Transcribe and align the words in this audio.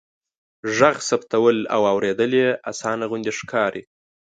ږغ 0.77 0.95
ثبتول 1.09 1.57
او 1.75 1.81
اوریدل 1.93 2.31
يې 2.41 2.49
آسانه 2.71 3.03
غوندې 3.09 3.31
ښکاري. 3.39 3.83